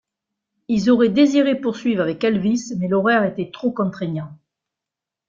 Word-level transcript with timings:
Ils 0.67 0.89
auraient 0.89 1.09
désiré 1.09 1.53
poursuivre 1.53 2.01
avec 2.01 2.23
Elvis, 2.23 2.71
mais 2.79 2.87
l'horaire 2.87 3.23
était 3.23 3.51
trop 3.51 3.69
contraignant. 3.69 4.31